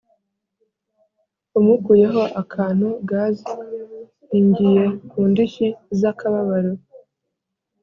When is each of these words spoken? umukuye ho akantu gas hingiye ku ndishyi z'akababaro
umukuye 1.59 2.05
ho 2.13 2.23
akantu 2.41 2.87
gas 3.09 3.37
hingiye 4.29 4.83
ku 5.09 5.19
ndishyi 5.29 5.67
z'akababaro 5.99 6.71